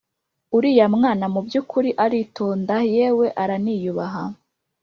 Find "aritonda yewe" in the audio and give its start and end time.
2.03-3.27